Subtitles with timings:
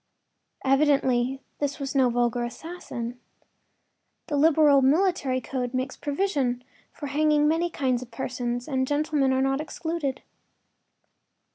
[0.65, 3.19] Evidently this was no vulgar assassin.
[4.29, 9.43] The liberal military code makes provision for hanging many kinds of persons, and gentlemen are
[9.43, 10.23] not excluded.